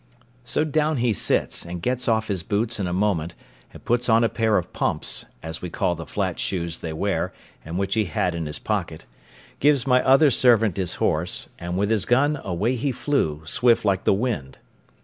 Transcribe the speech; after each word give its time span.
So 0.43 0.63
down 0.63 0.97
he 0.97 1.13
sits, 1.13 1.63
and 1.63 1.79
gets 1.79 2.07
off 2.07 2.27
his 2.27 2.41
boots 2.41 2.79
in 2.79 2.87
a 2.87 2.91
moment, 2.91 3.35
and 3.71 3.85
puts 3.85 4.09
on 4.09 4.23
a 4.23 4.29
pair 4.29 4.57
of 4.57 4.73
pumps 4.73 5.27
(as 5.43 5.61
we 5.61 5.69
call 5.69 5.93
the 5.93 6.07
flat 6.07 6.39
shoes 6.39 6.79
they 6.79 6.91
wear, 6.91 7.31
and 7.63 7.77
which 7.77 7.93
he 7.93 8.05
had 8.05 8.33
in 8.33 8.47
his 8.47 8.57
pocket), 8.57 9.05
gives 9.59 9.85
my 9.85 10.01
other 10.03 10.31
servant 10.31 10.77
his 10.77 10.95
horse, 10.95 11.49
and 11.59 11.77
with 11.77 11.91
his 11.91 12.05
gun 12.07 12.41
away 12.43 12.75
he 12.77 12.91
flew, 12.91 13.43
swift 13.45 13.85
like 13.85 14.03
the 14.03 14.11
wind. 14.11 14.57